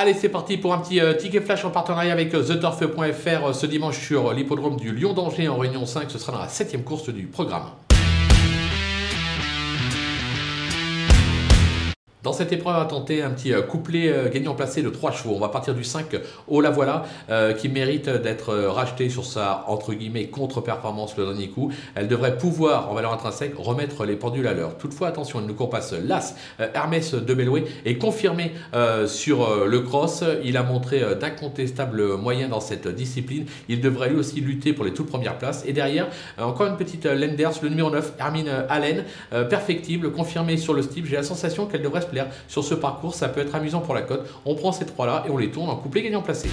[0.00, 3.52] Allez, c'est parti pour un petit euh, ticket flash en partenariat avec euh, TheTurf.fr euh,
[3.52, 6.08] ce dimanche sur l'hippodrome du Lyon d'Angers en Réunion 5.
[6.08, 7.64] Ce sera dans la septième course du programme.
[12.24, 15.34] Dans cette épreuve, va tenter un petit euh, couplet euh, gagnant placé de 3 chevaux.
[15.36, 16.16] On va partir du 5
[16.48, 21.48] au La Voilà, euh, qui mérite d'être racheté sur sa entre guillemets contre-performance le dernier
[21.48, 21.70] coup.
[21.94, 24.76] Elle devrait pouvoir, en valeur intrinsèque, remettre les pendules à l'heure.
[24.78, 26.08] Toutefois, attention, elle ne court pas seule.
[26.08, 26.34] L'As,
[26.74, 28.52] Hermès de Beloué, est confirmé
[29.06, 30.24] sur le cross.
[30.44, 33.46] Il a montré d'incontestables moyens dans cette discipline.
[33.68, 35.64] Il devrait lui aussi lutter pour les toutes premières places.
[35.66, 36.08] Et derrière,
[36.38, 39.04] encore une petite Lenders, le numéro 9, Hermine Allen,
[39.48, 41.06] perfectible, confirmé sur le style.
[41.06, 42.00] J'ai la sensation qu'elle devrait
[42.48, 43.14] sur ce parcours.
[43.14, 44.28] Ça peut être amusant pour la cote.
[44.44, 46.48] On prend ces trois-là et on les tourne en couplet gagnant placé.